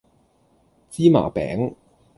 [0.89, 1.75] 芝麻餅